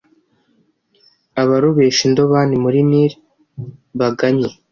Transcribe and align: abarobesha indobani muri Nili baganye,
abarobesha 1.41 2.01
indobani 2.07 2.55
muri 2.63 2.79
Nili 2.89 3.15
baganye, 3.99 4.49